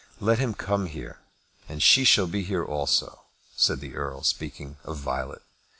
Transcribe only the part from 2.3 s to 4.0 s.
here also," said the